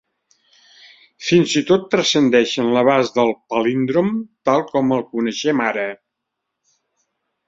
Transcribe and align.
Fins 1.25 1.51
i 1.59 1.61
tot 1.71 1.83
transcendeixen 1.91 2.71
l'abast 2.75 3.19
del 3.19 3.33
palíndrom 3.53 4.09
tal 4.49 4.63
com 4.71 4.95
el 4.97 5.05
coneixem 5.11 5.63
ara. 5.67 5.85